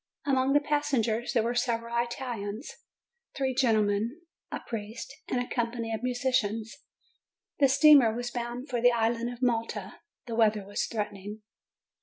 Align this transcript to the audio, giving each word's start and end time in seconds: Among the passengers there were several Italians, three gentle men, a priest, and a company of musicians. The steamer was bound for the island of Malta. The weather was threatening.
Among 0.25 0.53
the 0.53 0.59
passengers 0.59 1.33
there 1.33 1.43
were 1.43 1.53
several 1.53 1.95
Italians, 1.95 2.71
three 3.35 3.53
gentle 3.53 3.83
men, 3.83 4.19
a 4.51 4.59
priest, 4.61 5.13
and 5.27 5.39
a 5.39 5.45
company 5.47 5.93
of 5.93 6.01
musicians. 6.01 6.75
The 7.59 7.67
steamer 7.69 8.11
was 8.11 8.31
bound 8.31 8.67
for 8.67 8.81
the 8.81 8.91
island 8.91 9.31
of 9.31 9.43
Malta. 9.43 9.99
The 10.25 10.33
weather 10.33 10.65
was 10.65 10.85
threatening. 10.87 11.43